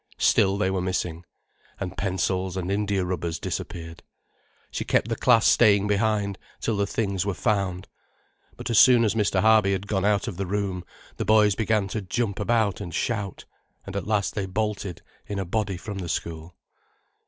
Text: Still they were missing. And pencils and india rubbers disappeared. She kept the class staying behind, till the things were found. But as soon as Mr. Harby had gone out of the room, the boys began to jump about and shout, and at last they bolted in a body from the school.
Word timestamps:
Still 0.17 0.57
they 0.57 0.71
were 0.71 0.81
missing. 0.81 1.25
And 1.79 1.95
pencils 1.95 2.57
and 2.57 2.71
india 2.71 3.05
rubbers 3.05 3.37
disappeared. 3.37 4.01
She 4.71 4.83
kept 4.83 5.09
the 5.09 5.15
class 5.15 5.45
staying 5.45 5.85
behind, 5.85 6.39
till 6.59 6.75
the 6.75 6.87
things 6.87 7.23
were 7.23 7.35
found. 7.35 7.87
But 8.57 8.71
as 8.71 8.79
soon 8.79 9.03
as 9.05 9.13
Mr. 9.13 9.41
Harby 9.41 9.73
had 9.73 9.85
gone 9.85 10.03
out 10.03 10.27
of 10.27 10.37
the 10.37 10.47
room, 10.47 10.83
the 11.17 11.25
boys 11.25 11.53
began 11.53 11.87
to 11.89 12.01
jump 12.01 12.39
about 12.39 12.81
and 12.81 12.91
shout, 12.91 13.45
and 13.85 13.95
at 13.95 14.07
last 14.07 14.33
they 14.33 14.47
bolted 14.47 15.03
in 15.27 15.37
a 15.37 15.45
body 15.45 15.77
from 15.77 15.99
the 15.99 16.09
school. 16.09 16.55